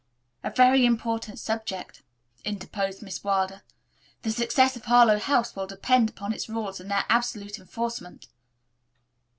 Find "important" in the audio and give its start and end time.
0.83-1.37